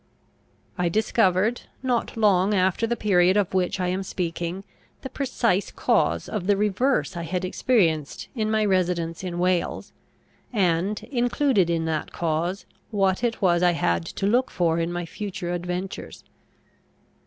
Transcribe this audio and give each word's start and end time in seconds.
I 0.79 0.89
discovered, 0.89 1.61
not 1.83 2.17
long 2.17 2.55
after 2.55 2.87
the 2.87 2.95
period 2.95 3.37
of 3.37 3.53
which 3.53 3.79
I 3.79 3.89
am 3.89 4.01
speaking, 4.01 4.63
the 5.03 5.11
precise 5.11 5.69
cause 5.69 6.27
of 6.27 6.47
the 6.47 6.57
reverse 6.57 7.15
I 7.15 7.21
had 7.21 7.45
experienced 7.45 8.27
in 8.33 8.49
my 8.49 8.65
residence 8.65 9.23
in 9.23 9.37
Wales, 9.37 9.93
and, 10.51 11.03
included 11.11 11.69
in 11.69 11.85
that 11.85 12.11
cause, 12.11 12.65
what 12.89 13.23
it 13.23 13.43
was 13.43 13.61
I 13.61 13.73
had 13.73 14.03
to 14.07 14.25
look 14.25 14.49
for 14.49 14.79
in 14.79 14.91
my 14.91 15.05
future 15.05 15.53
adventures. 15.53 16.23